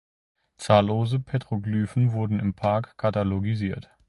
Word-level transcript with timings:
Zahllose 0.57 1.19
Petroglyphen 1.19 2.13
wurden 2.13 2.39
im 2.39 2.55
Park 2.55 2.97
katalogisiert. 2.97 3.91